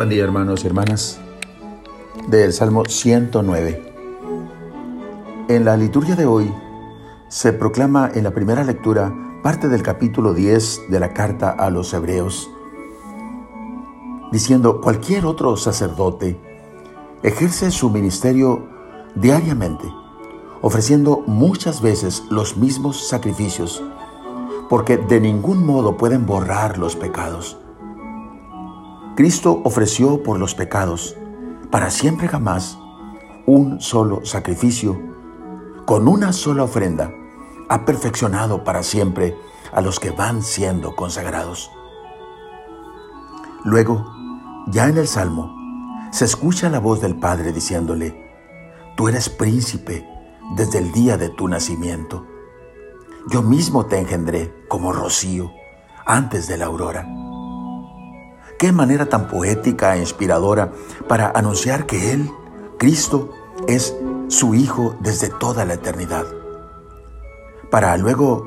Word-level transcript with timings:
Buen 0.00 0.08
día 0.08 0.24
hermanos 0.24 0.64
y 0.64 0.66
hermanas 0.66 1.20
del 2.26 2.54
Salmo 2.54 2.86
109. 2.86 3.82
En 5.48 5.66
la 5.66 5.76
liturgia 5.76 6.16
de 6.16 6.24
hoy 6.24 6.50
se 7.28 7.52
proclama 7.52 8.10
en 8.14 8.24
la 8.24 8.30
primera 8.30 8.64
lectura 8.64 9.14
parte 9.42 9.68
del 9.68 9.82
capítulo 9.82 10.32
10 10.32 10.88
de 10.88 11.00
la 11.00 11.12
carta 11.12 11.50
a 11.50 11.68
los 11.68 11.92
hebreos, 11.92 12.48
diciendo 14.32 14.80
cualquier 14.80 15.26
otro 15.26 15.58
sacerdote 15.58 16.40
ejerce 17.22 17.70
su 17.70 17.90
ministerio 17.90 18.70
diariamente, 19.16 19.84
ofreciendo 20.62 21.24
muchas 21.26 21.82
veces 21.82 22.22
los 22.30 22.56
mismos 22.56 23.06
sacrificios, 23.06 23.82
porque 24.70 24.96
de 24.96 25.20
ningún 25.20 25.66
modo 25.66 25.98
pueden 25.98 26.24
borrar 26.24 26.78
los 26.78 26.96
pecados. 26.96 27.58
Cristo 29.16 29.60
ofreció 29.64 30.22
por 30.22 30.38
los 30.38 30.54
pecados, 30.54 31.16
para 31.70 31.90
siempre 31.90 32.28
jamás, 32.28 32.78
un 33.46 33.80
solo 33.80 34.24
sacrificio, 34.24 35.00
con 35.84 36.08
una 36.08 36.32
sola 36.32 36.64
ofrenda, 36.64 37.12
ha 37.68 37.84
perfeccionado 37.84 38.64
para 38.64 38.82
siempre 38.82 39.36
a 39.72 39.80
los 39.80 40.00
que 40.00 40.10
van 40.10 40.42
siendo 40.42 40.94
consagrados. 40.94 41.70
Luego, 43.64 44.06
ya 44.68 44.88
en 44.88 44.98
el 44.98 45.06
Salmo, 45.06 45.54
se 46.12 46.24
escucha 46.24 46.68
la 46.68 46.80
voz 46.80 47.00
del 47.00 47.18
Padre 47.18 47.52
diciéndole, 47.52 48.28
Tú 48.96 49.08
eres 49.08 49.28
príncipe 49.28 50.06
desde 50.56 50.78
el 50.78 50.92
día 50.92 51.16
de 51.16 51.28
tu 51.30 51.48
nacimiento. 51.48 52.26
Yo 53.28 53.42
mismo 53.42 53.86
te 53.86 53.98
engendré 53.98 54.52
como 54.68 54.92
rocío 54.92 55.52
antes 56.06 56.48
de 56.48 56.58
la 56.58 56.66
aurora. 56.66 57.06
Qué 58.60 58.72
manera 58.72 59.06
tan 59.06 59.26
poética 59.26 59.96
e 59.96 60.00
inspiradora 60.00 60.70
para 61.08 61.32
anunciar 61.34 61.86
que 61.86 62.12
Él, 62.12 62.30
Cristo, 62.78 63.30
es 63.66 63.96
su 64.28 64.54
Hijo 64.54 64.96
desde 65.00 65.30
toda 65.30 65.64
la 65.64 65.72
eternidad. 65.72 66.26
Para 67.70 67.96
luego 67.96 68.46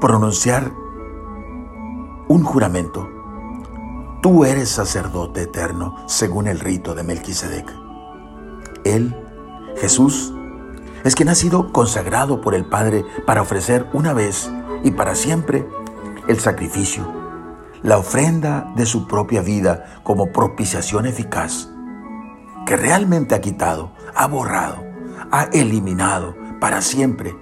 pronunciar 0.00 0.72
un 2.26 2.42
juramento. 2.42 3.08
Tú 4.20 4.44
eres 4.44 4.70
sacerdote 4.70 5.42
eterno 5.42 5.94
según 6.08 6.48
el 6.48 6.58
rito 6.58 6.96
de 6.96 7.04
Melquisedec. 7.04 7.72
Él, 8.82 9.14
Jesús, 9.76 10.34
es 11.04 11.14
quien 11.14 11.28
ha 11.28 11.36
sido 11.36 11.72
consagrado 11.72 12.40
por 12.40 12.56
el 12.56 12.64
Padre 12.64 13.04
para 13.24 13.42
ofrecer 13.42 13.88
una 13.92 14.12
vez 14.12 14.50
y 14.82 14.90
para 14.90 15.14
siempre 15.14 15.64
el 16.26 16.40
sacrificio 16.40 17.23
la 17.84 17.98
ofrenda 17.98 18.72
de 18.76 18.86
su 18.86 19.06
propia 19.06 19.42
vida 19.42 20.00
como 20.02 20.32
propiciación 20.32 21.04
eficaz, 21.04 21.68
que 22.64 22.76
realmente 22.76 23.34
ha 23.34 23.42
quitado, 23.42 23.92
ha 24.14 24.26
borrado, 24.26 24.82
ha 25.30 25.44
eliminado 25.52 26.34
para 26.60 26.80
siempre 26.80 27.36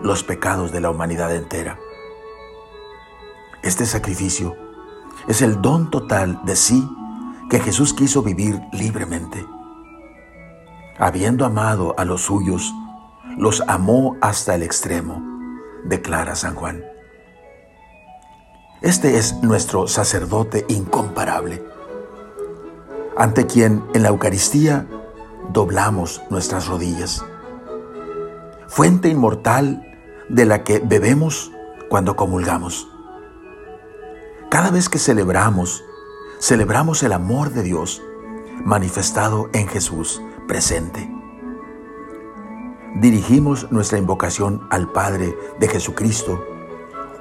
los 0.00 0.24
pecados 0.24 0.72
de 0.72 0.80
la 0.80 0.88
humanidad 0.88 1.36
entera. 1.36 1.78
Este 3.62 3.84
sacrificio 3.84 4.56
es 5.28 5.42
el 5.42 5.60
don 5.60 5.90
total 5.90 6.40
de 6.46 6.56
sí 6.56 6.88
que 7.50 7.60
Jesús 7.60 7.92
quiso 7.92 8.22
vivir 8.22 8.62
libremente. 8.72 9.44
Habiendo 10.98 11.44
amado 11.44 11.94
a 11.98 12.06
los 12.06 12.22
suyos, 12.22 12.72
los 13.36 13.62
amó 13.68 14.16
hasta 14.22 14.54
el 14.54 14.62
extremo, 14.62 15.22
declara 15.84 16.34
San 16.34 16.54
Juan. 16.54 16.91
Este 18.82 19.16
es 19.16 19.40
nuestro 19.44 19.86
sacerdote 19.86 20.64
incomparable, 20.66 21.64
ante 23.16 23.46
quien 23.46 23.84
en 23.94 24.02
la 24.02 24.08
Eucaristía 24.08 24.88
doblamos 25.52 26.20
nuestras 26.30 26.66
rodillas. 26.66 27.24
Fuente 28.66 29.08
inmortal 29.08 29.86
de 30.28 30.46
la 30.46 30.64
que 30.64 30.80
bebemos 30.80 31.52
cuando 31.88 32.16
comulgamos. 32.16 32.88
Cada 34.50 34.72
vez 34.72 34.88
que 34.88 34.98
celebramos, 34.98 35.84
celebramos 36.40 37.04
el 37.04 37.12
amor 37.12 37.50
de 37.50 37.62
Dios 37.62 38.02
manifestado 38.64 39.48
en 39.52 39.68
Jesús 39.68 40.20
presente. 40.48 41.08
Dirigimos 42.96 43.70
nuestra 43.70 43.98
invocación 43.98 44.66
al 44.70 44.90
Padre 44.90 45.38
de 45.60 45.68
Jesucristo 45.68 46.51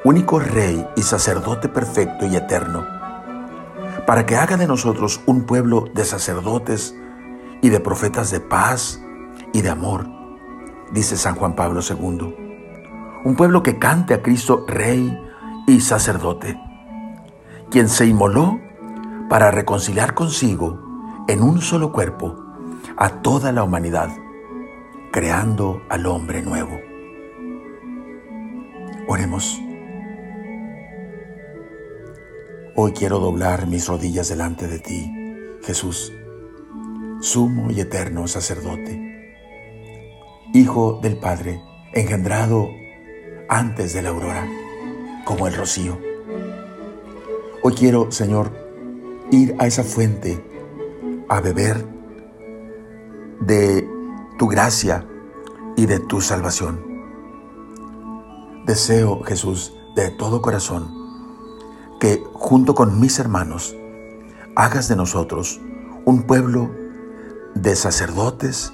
único 0.03 0.39
Rey 0.39 0.87
y 0.95 1.03
sacerdote 1.03 1.69
perfecto 1.69 2.25
y 2.25 2.35
eterno, 2.35 2.85
para 4.07 4.25
que 4.25 4.35
haga 4.35 4.57
de 4.57 4.67
nosotros 4.67 5.21
un 5.27 5.45
pueblo 5.45 5.85
de 5.93 6.05
sacerdotes 6.05 6.95
y 7.61 7.69
de 7.69 7.79
profetas 7.79 8.31
de 8.31 8.39
paz 8.39 9.01
y 9.53 9.61
de 9.61 9.69
amor, 9.69 10.07
dice 10.91 11.17
San 11.17 11.35
Juan 11.35 11.55
Pablo 11.55 11.81
II. 11.87 12.35
Un 13.23 13.35
pueblo 13.35 13.61
que 13.61 13.77
cante 13.77 14.15
a 14.15 14.23
Cristo 14.23 14.65
Rey 14.67 15.15
y 15.67 15.81
sacerdote, 15.81 16.59
quien 17.69 17.87
se 17.87 18.07
inmoló 18.07 18.59
para 19.29 19.51
reconciliar 19.51 20.15
consigo 20.15 20.79
en 21.27 21.43
un 21.43 21.61
solo 21.61 21.91
cuerpo 21.91 22.35
a 22.97 23.21
toda 23.21 23.51
la 23.51 23.63
humanidad, 23.63 24.09
creando 25.11 25.83
al 25.89 26.07
hombre 26.07 26.41
nuevo. 26.41 26.79
Oremos. 29.07 29.61
Hoy 32.73 32.93
quiero 32.93 33.19
doblar 33.19 33.67
mis 33.67 33.89
rodillas 33.89 34.29
delante 34.29 34.65
de 34.65 34.79
ti, 34.79 35.11
Jesús, 35.61 36.13
sumo 37.19 37.69
y 37.69 37.81
eterno 37.81 38.29
sacerdote, 38.29 39.09
Hijo 40.53 40.97
del 41.01 41.17
Padre, 41.17 41.61
engendrado 41.93 42.69
antes 43.49 43.93
de 43.93 44.01
la 44.01 44.09
aurora, 44.09 44.47
como 45.25 45.47
el 45.47 45.53
rocío. 45.53 45.99
Hoy 47.61 47.73
quiero, 47.73 48.09
Señor, 48.09 48.53
ir 49.31 49.53
a 49.59 49.67
esa 49.67 49.83
fuente 49.83 50.41
a 51.27 51.41
beber 51.41 51.85
de 53.41 53.85
tu 54.39 54.47
gracia 54.47 55.05
y 55.75 55.87
de 55.87 55.99
tu 55.99 56.21
salvación. 56.21 56.81
Deseo, 58.65 59.23
Jesús, 59.23 59.73
de 59.97 60.09
todo 60.11 60.41
corazón, 60.41 61.00
que 62.01 62.23
junto 62.33 62.73
con 62.73 62.99
mis 62.99 63.19
hermanos 63.19 63.75
hagas 64.55 64.87
de 64.87 64.95
nosotros 64.95 65.61
un 66.03 66.23
pueblo 66.23 66.71
de 67.53 67.75
sacerdotes 67.75 68.73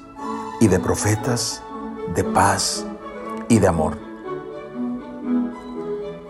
y 0.62 0.70
de 0.70 0.80
profetas, 0.80 1.62
de 2.16 2.24
paz 2.24 2.86
y 3.50 3.60
de 3.60 3.68
amor. 3.68 3.98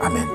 Amén. 0.02 0.28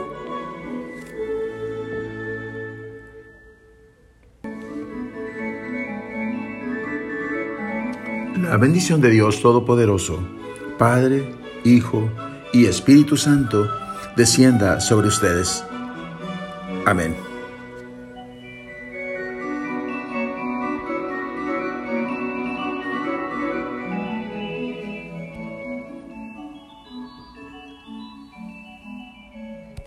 La 8.40 8.56
bendición 8.56 9.00
de 9.00 9.10
Dios 9.10 9.42
Todopoderoso, 9.42 10.20
Padre, 10.78 11.34
Hijo 11.64 12.08
y 12.52 12.66
Espíritu 12.66 13.16
Santo, 13.16 13.68
descienda 14.16 14.78
sobre 14.78 15.08
ustedes 15.08 15.64
Amén. 16.84 17.31